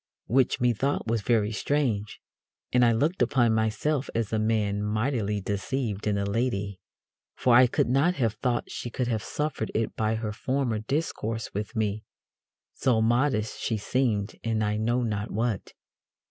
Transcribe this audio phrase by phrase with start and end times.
[0.25, 2.19] Which methought was very strange,
[2.73, 6.79] and I looked upon myself as a man mightily deceived in a lady,
[7.35, 11.53] for I could not have thought she could have suffered it by her former discourse
[11.53, 12.03] with me;
[12.73, 15.71] so modest she seemed and I know not what.